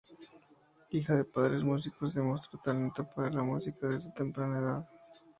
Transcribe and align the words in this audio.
Hija 0.89 1.13
de 1.15 1.25
padres 1.25 1.63
músicos, 1.63 2.15
demostró 2.15 2.59
talento 2.59 3.07
para 3.15 3.29
la 3.29 3.43
música 3.43 3.87
desde 3.87 4.11
temprana 4.13 4.57
edad. 4.57 4.89